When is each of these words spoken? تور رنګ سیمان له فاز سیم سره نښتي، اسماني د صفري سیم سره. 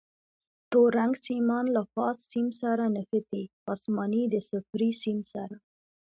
تور 0.69 0.89
رنګ 0.99 1.13
سیمان 1.25 1.65
له 1.75 1.81
فاز 1.93 2.15
سیم 2.31 2.47
سره 2.61 2.85
نښتي، 2.95 3.43
اسماني 3.73 4.23
د 4.33 4.35
صفري 4.49 4.91
سیم 5.03 5.19
سره. 5.33 5.55